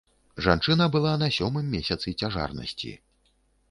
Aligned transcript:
Жанчына 0.45 0.87
была 0.95 1.13
на 1.25 1.29
сёмым 1.37 1.71
месяцы 1.77 2.17
цяжарнасці. 2.21 3.01